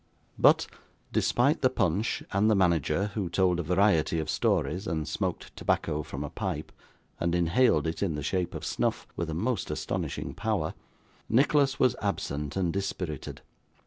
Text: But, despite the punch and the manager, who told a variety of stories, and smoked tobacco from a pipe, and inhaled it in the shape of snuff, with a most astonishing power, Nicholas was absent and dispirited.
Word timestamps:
But, 0.39 0.65
despite 1.13 1.61
the 1.61 1.69
punch 1.69 2.23
and 2.31 2.49
the 2.49 2.55
manager, 2.55 3.11
who 3.13 3.29
told 3.29 3.59
a 3.59 3.61
variety 3.61 4.17
of 4.17 4.31
stories, 4.31 4.87
and 4.87 5.07
smoked 5.07 5.55
tobacco 5.55 6.01
from 6.01 6.23
a 6.23 6.29
pipe, 6.31 6.71
and 7.19 7.35
inhaled 7.35 7.85
it 7.85 8.01
in 8.01 8.15
the 8.15 8.23
shape 8.23 8.55
of 8.55 8.65
snuff, 8.65 9.05
with 9.15 9.29
a 9.29 9.35
most 9.35 9.69
astonishing 9.69 10.33
power, 10.33 10.73
Nicholas 11.29 11.79
was 11.79 11.95
absent 12.01 12.55
and 12.57 12.73
dispirited. 12.73 13.41